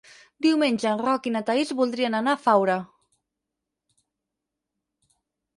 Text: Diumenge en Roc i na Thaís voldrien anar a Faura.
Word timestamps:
Diumenge 0.45 0.87
en 0.91 1.01
Roc 1.07 1.27
i 1.31 1.33
na 1.35 1.41
Thaís 1.49 1.73
voldrien 1.81 2.17
anar 2.21 2.35
a 2.37 2.41
Faura. 2.45 2.79